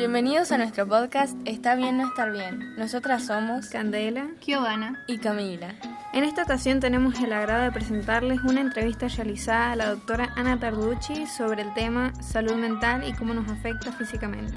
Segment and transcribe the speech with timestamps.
[0.00, 2.74] Bienvenidos a nuestro podcast Está bien no estar bien.
[2.78, 5.74] Nosotras somos Candela, Giovanna y Camila.
[6.14, 10.58] En esta ocasión tenemos el agrado de presentarles una entrevista realizada a la doctora Ana
[10.58, 14.54] Tarducci sobre el tema salud mental y cómo nos afecta físicamente.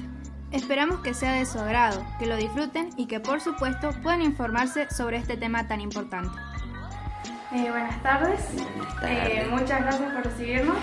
[0.53, 4.89] Esperamos que sea de su agrado, que lo disfruten y que por supuesto puedan informarse
[4.91, 6.39] sobre este tema tan importante.
[7.52, 8.39] Eh, buenas tardes,
[9.05, 10.77] eh, muchas gracias por recibirnos,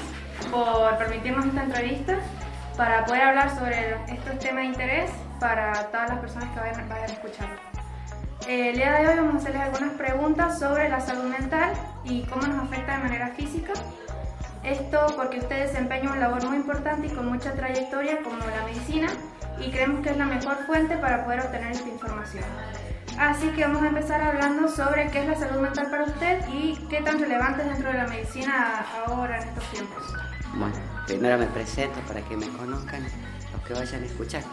[0.53, 2.19] por permitirnos esta entrevista
[2.77, 7.11] para poder hablar sobre estos temas de interés para todas las personas que vayan, vayan
[7.11, 7.49] a escuchar.
[8.47, 11.73] Eh, el día de hoy vamos a hacerles algunas preguntas sobre la salud mental
[12.05, 13.73] y cómo nos afecta de manera física.
[14.63, 19.09] Esto porque usted desempeña un labor muy importante y con mucha trayectoria como la medicina
[19.59, 22.45] y creemos que es la mejor fuente para poder obtener esta información.
[23.19, 26.77] Así que vamos a empezar hablando sobre qué es la salud mental para usted y
[26.89, 30.03] qué tan relevante es dentro de la medicina ahora en estos tiempos.
[30.55, 30.77] Bueno,
[31.11, 34.45] primero me presento para que me conozcan los que vayan a escuchar.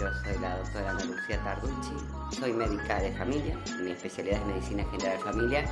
[0.00, 1.92] Yo soy la doctora Ana Lucía Tarducci,
[2.40, 5.64] soy médica de familia, mi especialidad es medicina general de familia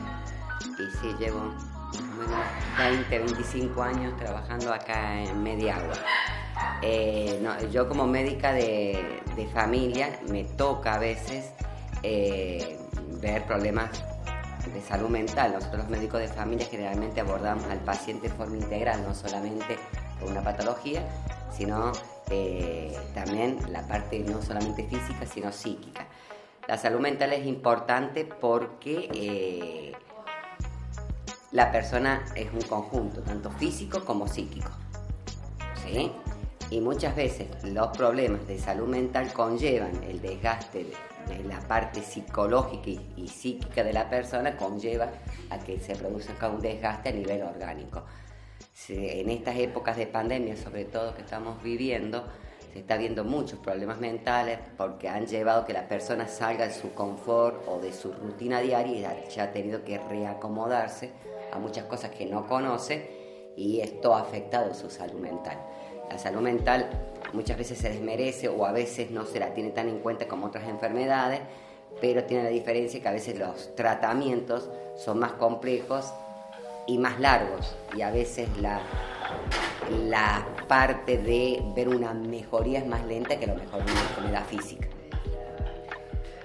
[0.78, 5.94] y sí llevo más o menos 20, 25 años trabajando acá en Mediagua.
[6.82, 11.52] Eh, yo como médica de, de, familia me toca a veces
[12.02, 12.78] eh,
[13.22, 13.90] ver problemas
[14.76, 15.52] de salud mental.
[15.54, 19.78] Nosotros los médicos de familia generalmente abordamos al paciente de forma integral, no solamente
[20.20, 21.02] con una patología,
[21.56, 21.92] sino
[22.30, 26.06] eh, también la parte no solamente física, sino psíquica.
[26.68, 29.92] La salud mental es importante porque eh,
[31.52, 34.70] la persona es un conjunto, tanto físico como psíquico.
[35.84, 36.12] ¿sí?
[36.70, 41.15] Y muchas veces los problemas de salud mental conllevan el desgaste de, de
[41.48, 45.10] la parte psicológica y, y, psíquica de la persona, conlleva
[45.50, 48.04] a que se produzca un desgaste a nivel orgánico.
[48.72, 52.24] Se, en estas épocas de pandemia, sobre todo que estamos viviendo,
[52.72, 56.92] se está viendo muchos problemas mentales porque han llevado que la persona salga de su
[56.92, 61.12] confort o de su rutina diaria y ya ha tenido que reacomodarse
[61.52, 65.58] a muchas cosas que no conoce y esto ha afectado su salud mental.
[66.10, 66.88] La salud mental
[67.32, 70.46] muchas veces se desmerece o a veces no se la tiene tan en cuenta como
[70.46, 71.40] otras enfermedades,
[72.00, 76.12] pero tiene la diferencia que a veces los tratamientos son más complejos
[76.86, 78.80] y más largos y a veces la,
[79.90, 84.88] la parte de ver una mejoría es más lenta que lo mejor una enfermedad física.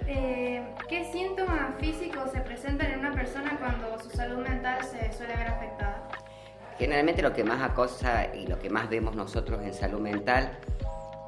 [0.07, 5.35] Eh, ¿Qué síntomas físicos se presentan en una persona cuando su salud mental se suele
[5.37, 6.10] ver afectada?
[6.81, 10.57] Generalmente lo que más acosa y lo que más vemos nosotros en salud mental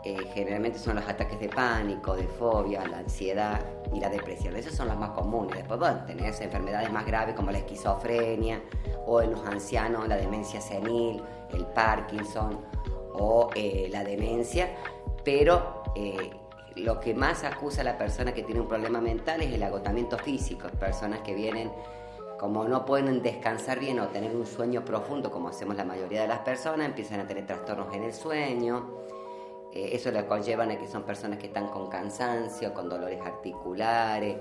[0.04, 4.56] eh, generalmente son los ataques de pánico, de fobia, la ansiedad y la depresión.
[4.56, 5.56] Esos son los más comunes.
[5.58, 8.64] Después bueno, tenés enfermedades más graves como la esquizofrenia
[9.06, 11.22] o en los ancianos la demencia senil,
[11.54, 12.60] el Parkinson
[13.14, 14.76] o eh, la demencia.
[15.24, 16.32] Pero eh,
[16.78, 20.18] lo que más acusa a la persona que tiene un problema mental es el agotamiento
[20.18, 20.68] físico.
[20.80, 21.72] Personas que vienen
[22.44, 26.28] como no pueden descansar bien o tener un sueño profundo como hacemos la mayoría de
[26.28, 28.98] las personas, empiezan a tener trastornos en el sueño.
[29.72, 34.36] Eh, eso le conllevan a que son personas que están con cansancio, con dolores articulares,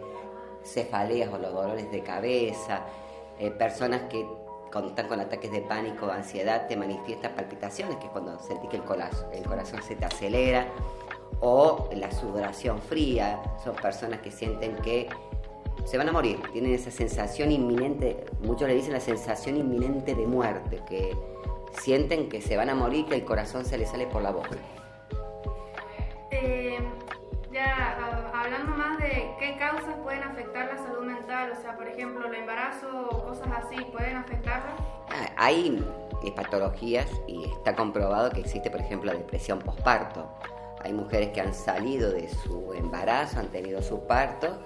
[0.64, 2.82] cefaleas o los dolores de cabeza,
[3.38, 4.26] eh, personas que
[4.72, 8.68] cuando están con ataques de pánico o ansiedad te manifiestan palpitaciones, que es cuando sentís
[8.68, 10.66] que el corazón, el corazón se te acelera,
[11.38, 15.08] o la sudoración fría, son personas que sienten que
[15.84, 20.26] se van a morir, tienen esa sensación inminente, muchos le dicen la sensación inminente de
[20.26, 21.16] muerte, que
[21.80, 24.56] sienten que se van a morir, que el corazón se les sale por la boca.
[26.30, 26.78] Eh,
[27.52, 27.98] ya
[28.34, 32.34] hablando más de qué causas pueden afectar la salud mental, o sea, por ejemplo, el
[32.34, 34.74] embarazo o cosas así, ¿pueden afectarla?
[35.36, 35.84] Hay
[36.36, 40.26] patologías y está comprobado que existe, por ejemplo, la depresión posparto.
[40.82, 44.58] Hay mujeres que han salido de su embarazo, han tenido su parto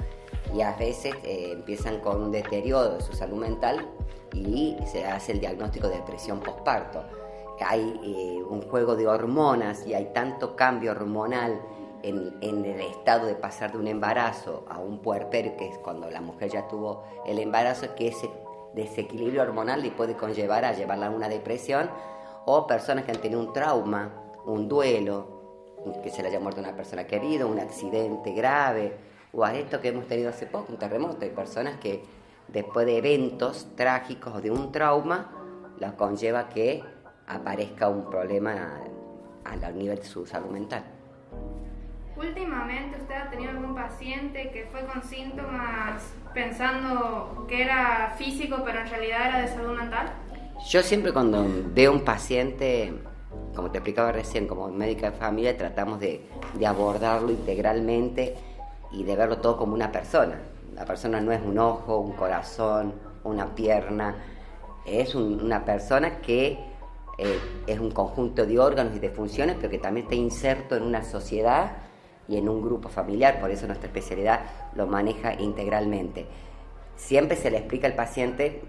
[0.55, 3.87] y a veces eh, empiezan con un deterioro de su salud mental
[4.33, 7.05] y se hace el diagnóstico de depresión postparto.
[7.65, 11.61] Hay eh, un juego de hormonas y hay tanto cambio hormonal
[12.03, 16.11] en, en, el estado de pasar de un embarazo a un puerperio, que es cuando
[16.11, 18.31] la mujer ya tuvo el embarazo, que ese
[18.75, 21.91] desequilibrio hormonal le puede conllevar a llevarla a una depresión,
[22.45, 24.13] o personas que han tenido un trauma,
[24.45, 25.37] un duelo,
[26.03, 28.97] que se le haya muerto una persona querida, un accidente grave,
[29.37, 31.19] o a esto que hemos tenido hace poco, un terremoto.
[31.21, 32.03] Hay personas que
[32.49, 35.31] después de eventos trágicos o de un trauma,
[35.79, 36.83] los conlleva que
[37.27, 38.81] aparezca un problema
[39.45, 40.85] al nivel de su salud mental.
[42.17, 48.81] Últimamente usted ha tenido algún paciente que fue con síntomas pensando que era físico pero
[48.81, 50.13] en realidad era de salud mental?
[50.67, 51.45] Yo siempre cuando
[51.75, 52.95] veo un paciente
[53.55, 56.23] como te explicaba recién, como médica de familia, tratamos de,
[56.65, 58.35] abordarlo integralmente
[58.93, 60.39] y de verlo todo como una persona.
[60.75, 62.95] La persona no es un ojo, un corazón,
[63.25, 64.15] una pierna,
[64.85, 66.59] es una persona que
[67.19, 70.83] eh, es un conjunto de órganos y de funciones, pero que también está inserto en
[70.83, 71.73] una sociedad
[72.29, 74.41] y en un grupo familiar, por eso nuestra especialidad
[74.75, 76.27] lo maneja integralmente.
[76.97, 78.63] Siempre se le explica al paciente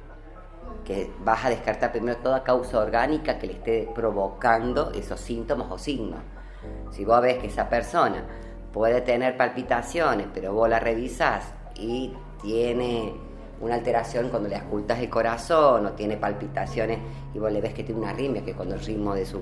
[0.85, 5.77] que vas a descartar primero toda causa orgánica que le esté provocando esos síntomas o
[5.77, 6.19] signos.
[6.91, 8.25] Si vos ves que esa persona
[8.73, 13.13] puede tener palpitaciones, pero vos la revisás y tiene
[13.59, 16.99] una alteración cuando le escultas el corazón o tiene palpitaciones
[17.33, 19.41] y vos le ves que tiene una arritmia, que cuando el ritmo de su,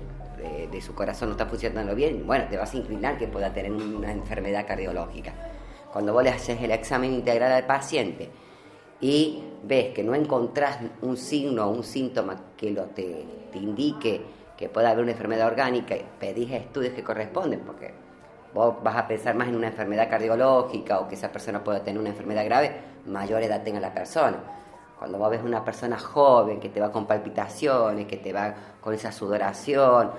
[0.72, 3.72] de, su corazón no está funcionando bien, bueno, te vas a inclinar que pueda tener
[3.72, 5.34] una enfermedad cardiológica.
[5.92, 8.30] Cuando vos le haces el examen integral al paciente
[9.02, 14.22] y ves que no encontrás un signo o un síntoma que lo te, te indique
[14.58, 17.94] que pueda haber una enfermedad orgánica, pedís estudios que corresponden, porque
[18.56, 22.00] vos vas a pensar más en una enfermedad cardiológica o que esa persona pueda tener
[22.00, 22.72] una enfermedad grave,
[23.06, 24.38] mayor edad tenga la persona.
[24.98, 28.94] Cuando vos ves una persona joven que te va con palpitaciones, que te va con
[28.94, 30.12] esa sudoración,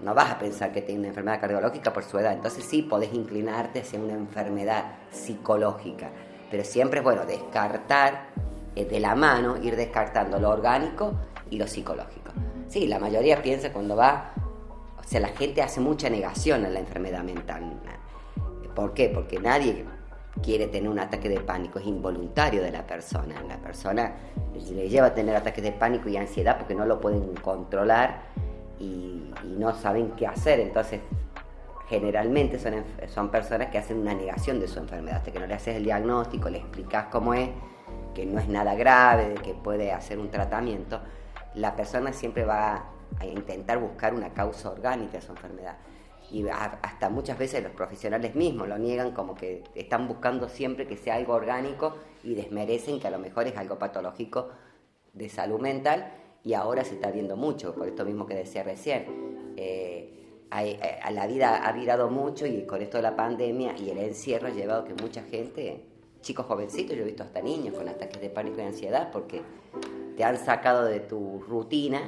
[0.00, 2.34] no vas a pensar que tiene una enfermedad cardiológica por su edad.
[2.34, 6.10] Entonces sí podés inclinarte hacia una enfermedad psicológica.
[6.50, 8.26] Pero siempre es bueno descartar
[8.76, 11.14] eh, de la mano, ir descartando lo orgánico
[11.48, 12.32] y lo psicológico.
[12.68, 14.32] Sí, la mayoría piensa cuando va
[15.04, 17.80] o sea, la gente hace mucha negación a la enfermedad mental.
[18.74, 19.10] ¿Por qué?
[19.10, 19.84] Porque nadie
[20.42, 23.34] quiere tener un ataque de pánico, es involuntario de la persona.
[23.46, 24.14] La persona
[24.54, 28.22] le lleva a tener ataques de pánico y ansiedad porque no lo pueden controlar
[28.78, 30.60] y, no saben qué hacer.
[30.60, 31.00] Entonces,
[31.88, 35.18] generalmente son, son personas que hacen una negación de su enfermedad.
[35.18, 37.50] Hasta que no le haces el diagnóstico, le explicas cómo es,
[38.14, 41.00] que no es nada grave, que puede hacer un tratamiento,
[41.54, 45.78] la persona siempre va a intentar buscar una causa orgánica de su enfermedad.
[46.30, 50.96] Y hasta muchas veces los profesionales mismos lo niegan como que están buscando siempre que
[50.96, 54.48] sea algo orgánico y desmerecen que a lo mejor es algo patológico
[55.12, 56.10] de salud mental
[56.42, 59.54] y ahora se está viendo mucho, por esto mismo que decía recién.
[59.56, 60.12] Eh,
[60.54, 63.98] eh, a la vida ha virado mucho y con esto de la pandemia y el
[63.98, 65.84] encierro ha llevado que mucha gente,
[66.20, 69.42] chicos jovencitos, yo he visto hasta niños con ataques de pánico y ansiedad porque
[70.16, 72.02] te han sacado de tu rutina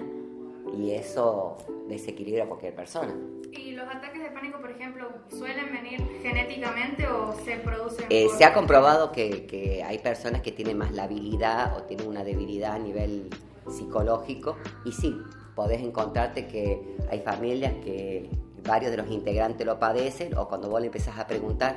[0.79, 1.57] y eso
[1.89, 3.15] desequilibra a cualquier persona.
[3.53, 8.07] ¿Y los ataques de pánico, por ejemplo, suelen venir genéticamente o se producen?
[8.11, 12.09] Eh, se ha comprobado que, que, hay personas que tienen más la habilidad o tienen
[12.09, 13.31] una debilidad a nivel
[13.71, 15.17] psicológico y sí,
[15.55, 18.29] podés encontrarte que hay familias que
[18.67, 21.77] varios de los integrantes lo padecen o cuando vos le empezás a preguntar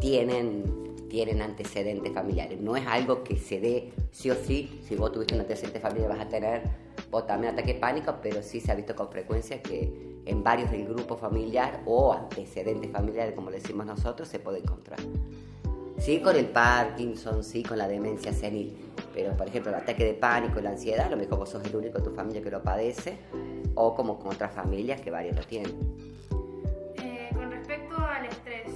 [0.00, 2.60] tienen tienen antecedentes familiares.
[2.60, 6.08] No es algo que se dé sí o sí, si vos tuviste un antecedente familiar
[6.08, 6.62] vas a tener
[7.10, 10.86] vos también ataque pánico, pero sí se ha visto con frecuencia que en varios del
[10.86, 15.00] grupo familiar o antecedentes familiares, como decimos nosotros, se puede encontrar.
[15.98, 18.74] Sí con el Parkinson, sí con la demencia senil,
[19.12, 21.76] pero por ejemplo el ataque de pánico, la ansiedad, a lo mejor vos sos el
[21.76, 23.18] único de tu familia que lo padece,
[23.74, 25.72] o como con otras familias que varios lo tienen.
[26.96, 28.68] Eh, con respecto al estrés,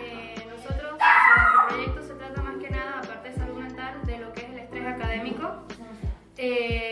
[0.00, 4.32] eh, nosotros, nuestro proyecto se trata más que nada, aparte de salud mental, de lo
[4.32, 5.50] que es el estrés académico.
[6.38, 6.91] Eh,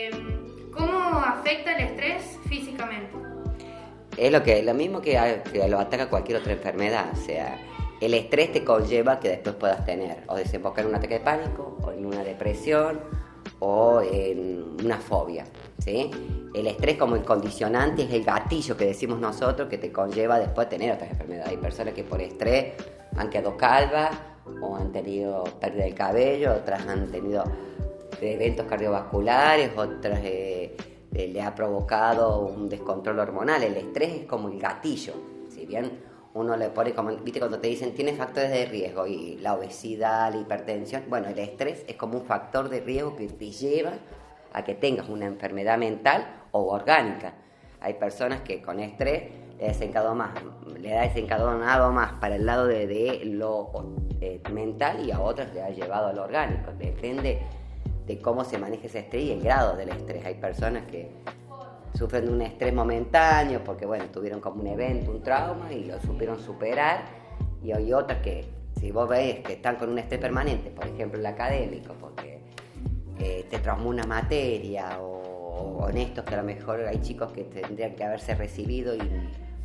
[1.51, 3.17] afecta el estrés físicamente?
[4.17, 5.19] Es lo, que, lo mismo que,
[5.67, 7.57] lo ataca cualquier otra enfermedad, o sea,
[7.99, 11.77] el estrés te conlleva que después puedas tener o desembocar en un ataque de pánico,
[11.81, 12.99] o en una depresión,
[13.59, 15.45] o en una fobia.
[15.79, 16.09] ¿sí?
[16.53, 20.69] El estrés como el condicionante es el gatillo que decimos nosotros que te conlleva después
[20.69, 21.49] tener otras enfermedades.
[21.49, 22.73] Hay personas que por estrés
[23.15, 24.11] han quedado calvas
[24.61, 27.43] o han tenido pérdida del cabello, otras han tenido
[28.21, 30.70] eventos cardiovasculares, otras eh,
[31.11, 33.63] le ha provocado un descontrol hormonal.
[33.63, 35.13] El estrés es como el gatillo.
[35.49, 35.91] Si bien
[36.33, 40.33] uno le pone como, viste, cuando te dicen tiene factores de riesgo y la obesidad,
[40.33, 43.93] la hipertensión, bueno, el estrés es como un factor de riesgo que te lleva
[44.53, 47.33] a que tengas una enfermedad mental o orgánica.
[47.81, 50.31] Hay personas que con estrés le, desencadenado más,
[50.79, 53.71] le da desencadenado más para el lado de, lo
[54.21, 56.71] eh, mental y a otras le ha llevado a lo orgánico.
[56.77, 57.41] Depende
[58.05, 60.25] de cómo se maneja ese estrés y el grado del estrés.
[60.25, 61.11] Hay personas que
[61.93, 65.99] sufren de un estrés momentáneo porque, bueno, tuvieron como un evento, un trauma y lo
[66.01, 67.05] supieron superar.
[67.63, 68.45] Y hay otras que,
[68.79, 72.41] si vos veis que están con un estrés permanente, por ejemplo el académico, porque
[73.19, 77.43] eh, te traumó una materia o, en estos que a lo mejor hay chicos que
[77.43, 79.01] tendrían que haberse recibido y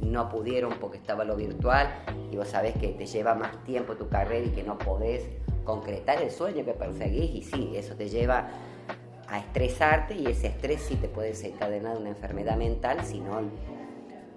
[0.01, 1.89] no pudieron porque estaba lo virtual
[2.31, 5.29] y vos sabés que te lleva más tiempo tu carrera y que no podés
[5.67, 8.49] concretar el sueño que perseguís y sí, eso te lleva
[9.29, 13.43] a estresarte y ese estrés sí te puede desencadenar una enfermedad mental si no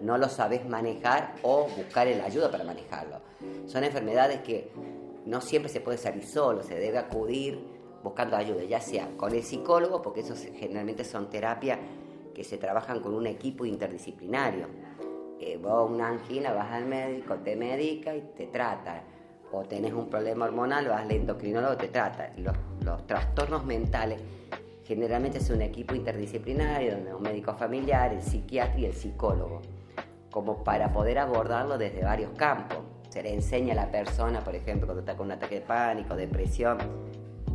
[0.01, 3.19] no lo sabes manejar o buscar el ayuda para manejarlo.
[3.65, 4.71] Son enfermedades que
[5.25, 7.59] no siempre se puede salir solo, se debe acudir
[8.03, 11.79] buscando ayuda, ya sea con el psicólogo, porque esos generalmente son terapias
[12.33, 14.67] que se trabajan con un equipo interdisciplinario.
[15.39, 19.03] Eh, vos una angina, vas al médico, te medica y te trata.
[19.51, 22.31] O tenés un problema hormonal, vas al endocrinólogo, te trata.
[22.37, 22.55] Los,
[23.07, 24.21] trastornos mentales
[24.83, 29.61] generalmente es un equipo interdisciplinario, donde un médico familiar, el psiquiatra y el psicólogo,
[30.31, 32.79] como para poder abordarlo desde varios campos.
[33.09, 36.15] Se le enseña a la persona, por ejemplo, cuando está con un ataque de pánico,
[36.15, 36.77] depresión,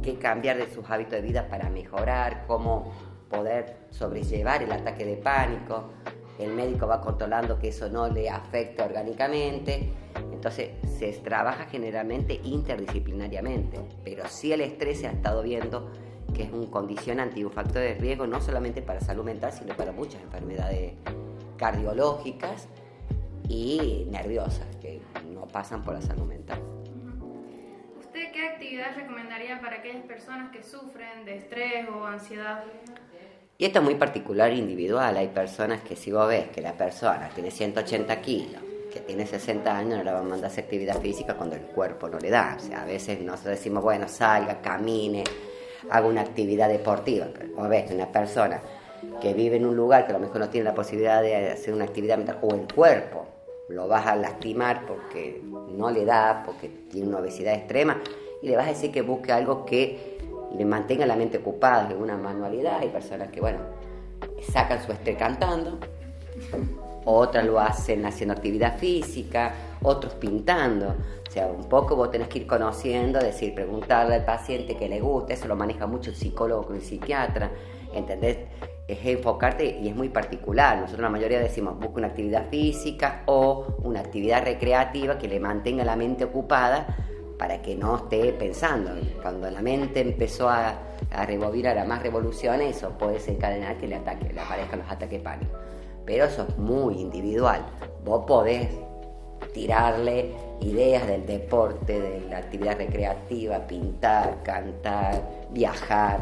[0.02, 2.92] qué cambiar de sus hábitos de vida para mejorar, cómo
[3.30, 5.90] poder sobrellevar el ataque de pánico.
[6.38, 9.92] El médico va controlando que eso no le afecte orgánicamente.
[10.32, 10.70] Entonces
[11.12, 15.90] se trabaja generalmente interdisciplinariamente, pero sí el estrés se ha estado viendo
[16.34, 19.76] que es un condicionante y un factor de riesgo no solamente para salud mental, sino
[19.76, 20.94] para muchas enfermedades
[21.56, 22.68] cardiológicas
[23.48, 25.00] y nerviosas que
[25.32, 26.60] no pasan por la salud mental.
[27.98, 32.64] ¿Usted qué actividad recomendaría para aquellas personas que sufren de estrés o ansiedad?
[33.56, 35.16] Y esto es muy particular e individual.
[35.16, 38.62] Hay personas que si vos ves que la persona tiene 180 kilos,
[38.94, 42.08] que tiene 60 años, no le van a mandar hacer actividad física cuando el cuerpo
[42.08, 42.56] no le da.
[42.56, 45.24] O sea, a veces nosotros decimos, bueno, salga, camine,
[45.90, 47.26] haga una actividad deportiva.
[47.34, 48.60] Pero ves una persona
[49.20, 51.74] que vive en un lugar que a lo mejor no tiene la posibilidad de hacer
[51.74, 53.26] una actividad mental, o el cuerpo
[53.68, 58.00] lo vas a lastimar porque no le da, porque tiene una obesidad extrema,
[58.42, 60.18] y le vas a decir que busque algo que
[60.56, 62.78] le mantenga la mente ocupada, alguna manualidad.
[62.78, 63.58] Hay personas que, bueno,
[64.52, 65.80] sacan su estrés cantando,
[67.04, 70.94] otras lo hacen haciendo actividad física, otros pintando.
[71.26, 75.00] O sea, un poco vos tenés que ir conociendo, decir, preguntarle al paciente que le
[75.00, 77.50] gusta, eso lo maneja mucho el psicólogo con el psiquiatra,
[77.92, 78.38] ¿entendés?
[78.86, 80.76] Es enfocarte y es muy particular.
[80.76, 85.84] Nosotros la mayoría decimos, busca una actividad física o una actividad recreativa que le mantenga
[85.84, 86.86] la mente ocupada
[87.38, 88.90] para que no esté pensando.
[89.22, 90.78] Cuando la mente empezó a,
[91.10, 95.20] a rebobinar a más revoluciones, eso puede desencadenar que le, ataque, le aparezcan los ataques
[95.20, 95.58] pánicos.
[96.04, 97.64] Pero eso es muy individual.
[98.04, 98.68] Vos podés
[99.52, 106.20] tirarle ideas del deporte, de la actividad recreativa, pintar, cantar, viajar,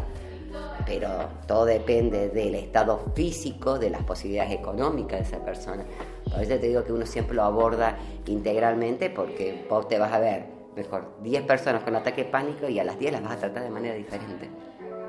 [0.84, 1.08] pero
[1.46, 5.84] todo depende del estado físico, de las posibilidades económicas de esa persona.
[6.30, 7.96] Por eso te digo que uno siempre lo aborda
[8.26, 10.44] integralmente porque vos te vas a ver,
[10.76, 13.70] mejor, 10 personas con ataque pánico y a las 10 las vas a tratar de
[13.70, 14.50] manera diferente.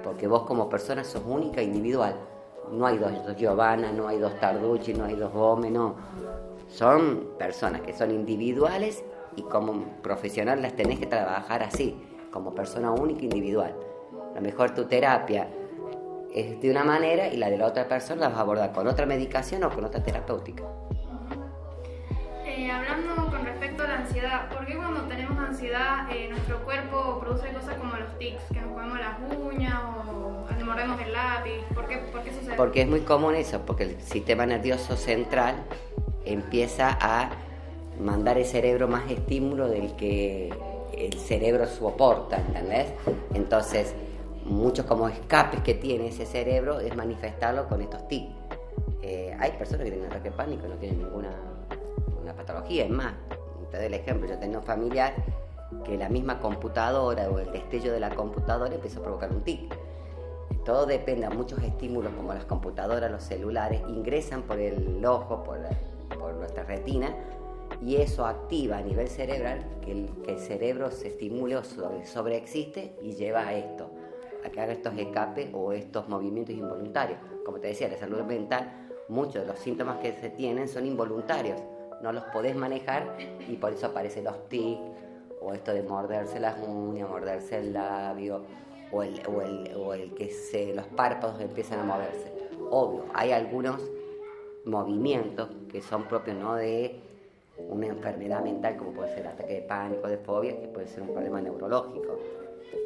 [0.03, 2.15] Porque vos como persona sos única, individual.
[2.71, 5.95] No hay dos Giovanna, no hay dos Tarducci, no hay dos Gómez, no
[6.73, 9.03] son personas que son individuales
[9.35, 11.95] y como profesional las tenés que trabajar así,
[12.31, 13.75] como persona única individual.
[14.31, 15.47] A lo mejor tu terapia
[16.33, 18.87] es de una manera y la de la otra persona la vas a abordar con
[18.87, 20.63] otra medicación o con otra terapéutica.
[22.43, 27.19] Eh, hablando con respecto a la ansiedad, ¿por qué cuando tenemos ansiedad eh, nuestro cuerpo
[27.19, 31.75] produce cosas como los tics, que nos comemos las uñas o mordemos el lápiz?
[31.75, 32.55] ¿Por qué, ¿Por qué sucede?
[32.55, 35.55] Porque es muy común eso, porque el sistema nervioso central
[36.25, 37.29] empieza a
[37.99, 40.51] mandar el cerebro más estímulo del que
[40.97, 42.87] el cerebro soporta, ¿entendés?
[43.33, 43.93] Entonces,
[44.45, 48.31] muchos como escapes que tiene ese cerebro es manifestarlo con estos tics.
[49.03, 51.29] Eh, hay personas que tienen ataque de pánico no tienen ninguna
[52.21, 53.13] una patología, es más,
[53.69, 55.13] te doy el ejemplo, yo tenía un familiar
[55.83, 59.73] que la misma computadora o el destello de la computadora empezó a provocar un tic.
[60.65, 65.59] Todo depende muchos estímulos como las computadoras, los celulares, ingresan por el ojo, por
[66.17, 67.13] por nuestra retina
[67.81, 73.13] y eso activa a nivel cerebral que el, cerebro se estimule o sobre, sobreexiste y
[73.13, 73.89] lleva a esto,
[74.45, 77.19] a que haga estos escapes o estos movimientos involuntarios.
[77.45, 81.59] Como te decía, la salud mental, muchos de los síntomas que se tienen son involuntarios,
[82.01, 83.17] no los podés manejar
[83.47, 84.79] y por eso aparecen los tics
[85.41, 88.45] o esto de morderse las uñas, morderse el labio
[88.93, 92.31] o el, o el, o el que se, los párpados empiezan a moverse.
[92.69, 93.81] Obvio, hay algunos
[94.65, 96.99] movimientos que son propios no de
[97.57, 101.09] una enfermedad mental como puede ser ataque de pánico, de fobia, que puede ser un
[101.09, 102.19] problema neurológico.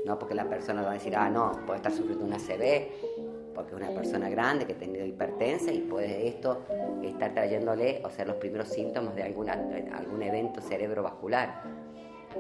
[0.05, 3.75] No porque la persona va a decir, ah, no, puede estar sufriendo una CB, porque
[3.75, 6.63] es una persona grande que ha tenido hipertensa y puede esto
[7.03, 11.86] estar trayéndole, o sea, los primeros síntomas de alguna, algún evento cerebrovascular.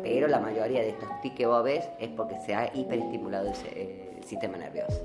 [0.01, 4.15] Pero la mayoría de estos tics que vos ves es porque se ha hiperestimulado el,
[4.17, 5.01] el sistema nervioso.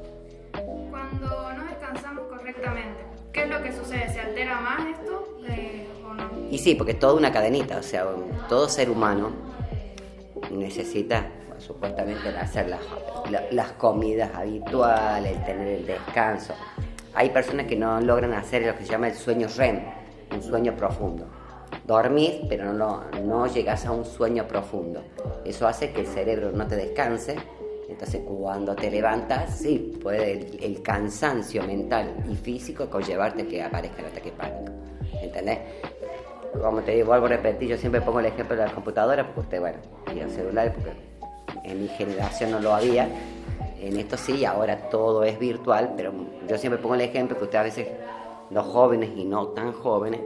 [0.91, 4.13] Cuando no descansamos correctamente, ¿Qué es lo que sucede?
[4.13, 6.31] ¿Se altera más esto eh, o no?
[6.51, 8.07] Y sí, porque es toda una cadenita, o sea,
[8.49, 9.31] todo ser humano
[10.51, 12.81] necesita supuestamente hacer las,
[13.51, 16.55] las comidas habituales, tener el descanso.
[17.15, 19.81] Hay personas que no logran hacer lo que se llama el sueño REM,
[20.31, 21.27] un sueño profundo.
[21.87, 25.03] Dormís, pero no, no llegas a un sueño profundo.
[25.45, 27.37] Eso hace que el cerebro no te descanse.
[27.89, 34.07] Entonces cuando te levantas, sí, puede el, cansancio mental y físico conllevarte que aparezca el
[34.07, 34.73] ataque pánico.
[35.21, 35.59] ¿Entendés?
[36.61, 39.41] Como te digo, vuelvo a repetir, yo siempre pongo el ejemplo de la computadora, porque
[39.41, 39.79] usted, bueno,
[40.15, 40.93] y el celular, porque
[41.65, 43.09] en mi generación no lo había.
[43.81, 46.13] En esto sí, ahora todo es virtual, pero
[46.49, 47.89] yo siempre pongo el ejemplo que usted a veces,
[48.51, 50.21] los jóvenes y no tan jóvenes,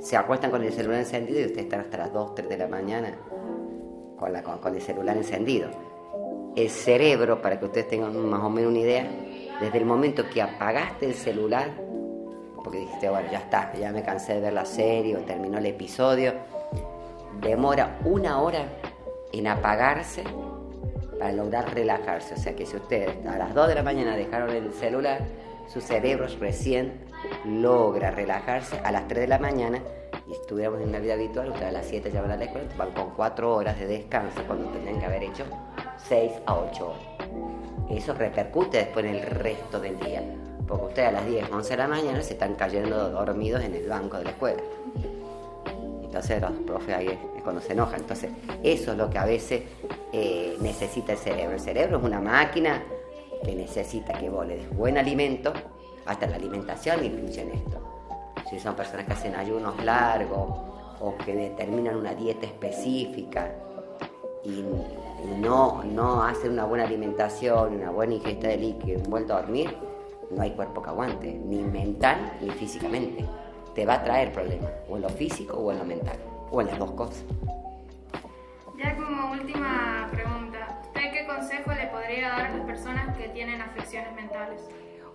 [0.00, 2.68] se acuestan con el celular encendido y usted está hasta las 2, 3 de la
[2.68, 3.14] mañana
[4.18, 5.68] con, la, con, el celular encendido.
[6.56, 9.08] El cerebro, para que ustedes tengan más o menos una idea,
[9.60, 11.70] desde el momento que apagaste el celular,
[12.62, 15.66] porque dijiste, bueno, ya está, ya me cansé de ver la serie o terminó el
[15.66, 16.32] episodio,
[17.40, 18.66] demora una hora
[19.32, 20.22] en apagarse
[21.18, 22.34] para lograr relajarse.
[22.34, 25.20] O sea que si ustedes a las 2 de la mañana dejaron el celular,
[25.68, 26.92] su cerebro recién
[27.44, 29.80] logra relajarse a las 3 de la mañana
[30.28, 32.68] y estuviéramos en una vida habitual, ustedes a las 7 ya van a la escuela,
[32.76, 35.44] van con 4 horas de descanso cuando tendrían que haber hecho
[36.08, 37.02] 6 a 8 horas.
[37.90, 40.22] Eso repercute después en el resto del día,
[40.66, 43.88] porque ustedes a las 10, 11 de la mañana se están cayendo dormidos en el
[43.88, 44.62] banco de la escuela.
[46.02, 48.00] Entonces los profes ahí es cuando se enojan.
[48.00, 48.30] Entonces
[48.62, 49.62] eso es lo que a veces
[50.12, 51.54] eh, necesita el cerebro.
[51.54, 52.82] El cerebro es una máquina
[53.44, 55.52] que necesita que vos le des buen alimento,
[56.06, 57.78] hasta la alimentación influye en esto.
[58.50, 60.58] Si son personas que hacen ayunos largos
[61.00, 63.52] o que determinan una dieta específica
[64.42, 64.64] y,
[65.40, 69.74] no, no hacen una buena alimentación, una buena ingesta de líquido, un buen dormir,
[70.30, 73.24] no hay cuerpo que aguante, ni mental ni físicamente.
[73.74, 76.16] Te va a traer problemas, o en lo físico o en lo mental,
[76.50, 77.24] o en las dos cosas.
[81.04, 84.60] ¿Usted qué consejo le podría dar a las personas que tienen afecciones mentales?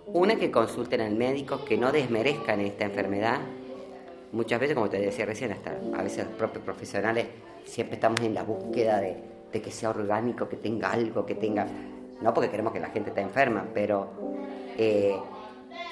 [0.06, 3.38] Una, que consulten al médico, que no desmerezcan esta enfermedad.
[4.32, 7.26] Muchas veces, como te decía recién, hasta a veces los propios profesionales
[7.64, 9.16] siempre estamos en la búsqueda de,
[9.52, 11.66] que sea orgánico, que tenga algo, que tenga...
[12.20, 14.10] No porque queremos que la gente esté enferma, pero
[14.78, 15.16] eh,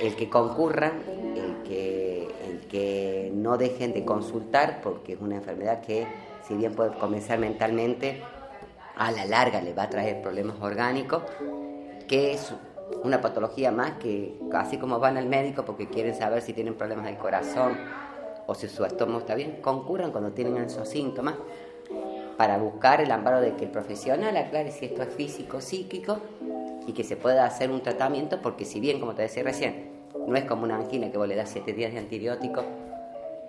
[0.00, 0.92] el que concurran,
[1.34, 6.06] el que, el que no dejen de consultar, porque es una enfermedad que
[6.46, 8.22] si bien puede comenzar mentalmente,
[8.98, 11.22] a la larga le va a traer problemas orgánicos,
[12.08, 12.52] que es
[13.04, 17.04] una patología más que así como van al médico porque quieren saber si tienen problemas
[17.06, 17.76] del corazón
[18.46, 21.34] o si su estómago está bien, concurran cuando tienen esos síntomas
[22.36, 26.18] para buscar el amparo de que el profesional aclare si esto es físico, psíquico
[26.86, 29.90] y que se pueda hacer un tratamiento porque si bien, como te decía recién,
[30.26, 32.64] no es como una angina que vos le das 7 días de antibiótico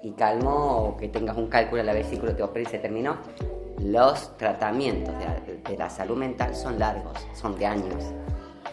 [0.04, 3.18] y calmo o que tengas un cálculo en la vesícula, te opera y se terminó.
[3.80, 8.04] Los tratamientos de, la salud mental son largos, son de años.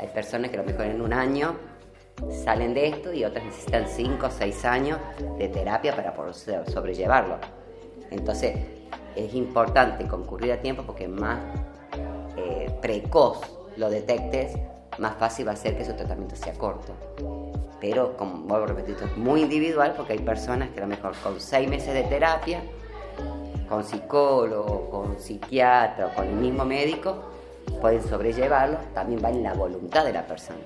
[0.01, 1.57] Hay personas que a lo mejor en un año
[2.45, 4.99] salen de esto y otras necesitan 5 o 6 años
[5.39, 7.39] de terapia para poder sobrellevarlo.
[8.11, 8.57] Entonces
[9.15, 11.39] es importante concurrir a tiempo porque más
[12.37, 13.41] eh, precoz
[13.77, 14.57] lo detectes,
[14.99, 16.95] más fácil va a ser que su tratamiento sea corto
[17.81, 21.15] pero como vuelvo a repetir, es muy individual porque hay personas que a lo mejor
[21.23, 22.63] con seis meses de terapia,
[23.69, 27.17] con psicólogo, con psiquiatra con el mismo médico,
[27.81, 30.59] pueden sobrellevarlo, también va en la voluntad de la persona.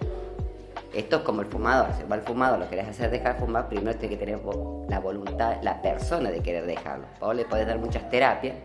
[0.92, 3.96] Esto es como el fumador, si va el fumador, lo querés hacer dejar fumar, primero
[3.96, 4.40] tiene que tener
[4.88, 7.06] la voluntad, la persona de querer dejarlo.
[7.20, 8.56] Vos le podés dar muchas terapias,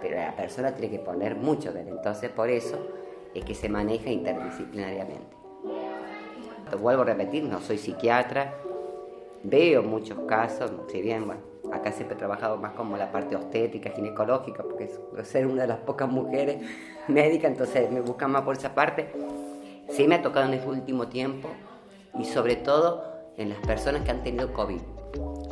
[0.00, 1.88] pero la persona tiene que poner mucho de él.
[1.88, 2.78] Entonces por eso
[3.34, 5.42] es que se maneja interdisciplinariamente
[6.76, 8.54] vuelvo a repetir, no soy psiquiatra,
[9.42, 11.40] veo muchos casos, si bien, bueno,
[11.72, 14.90] acá siempre he trabajado más como la parte obstétrica, ginecológica, porque
[15.24, 16.62] ser una de las pocas mujeres
[17.08, 19.10] médicas, entonces me buscan más por esa parte.
[19.88, 21.48] Sí me ha tocado en este último tiempo
[22.18, 23.04] y sobre todo
[23.36, 24.80] en las personas que han tenido COVID.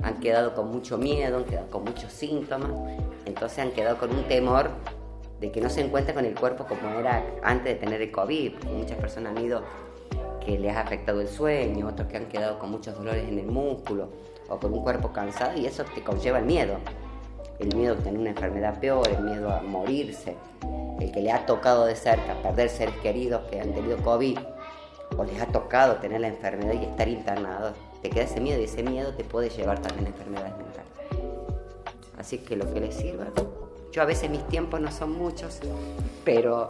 [0.03, 2.71] Han quedado con mucho miedo, han quedado con muchos síntomas,
[3.25, 4.71] entonces han quedado con un temor
[5.41, 8.65] de que no se encuentre con el cuerpo como era antes de tener el COVID,
[8.65, 9.63] muchas personas han ido
[10.45, 13.47] que les ha afectado el sueño, otros que han quedado con muchos dolores en el
[13.47, 14.09] músculo
[14.51, 16.77] o con un cuerpo cansado y eso te conlleva el miedo.
[17.59, 20.35] El miedo a tener una enfermedad peor, el miedo a morirse,
[21.01, 24.39] el que le ha tocado de cerca perder seres queridos que han tenido COVID
[25.17, 28.65] o les ha tocado tener la enfermedad y estar internados, te queda ese miedo y
[28.65, 30.91] ese miedo te puede llevar también a enfermedades mentales.
[32.19, 33.27] Así que lo que les sirva.
[33.93, 35.61] Yo a veces mis tiempos no son muchos,
[36.25, 36.69] pero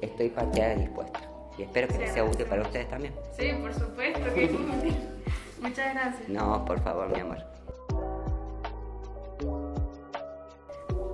[0.00, 1.20] estoy pateada dispuesta
[1.58, 3.12] y espero que sea útil para ustedes también.
[3.36, 5.17] Sí, por supuesto que.
[5.60, 6.28] Muchas gracias.
[6.28, 7.38] No, por favor, mi amor.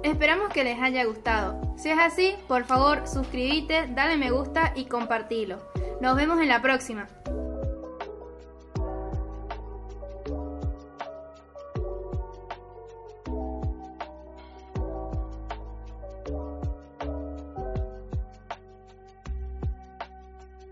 [0.03, 1.75] Esperamos que les haya gustado.
[1.79, 5.59] Si es así, por favor, suscríbete, dale me gusta y compartilo.
[6.01, 7.09] Nos vemos en la próxima.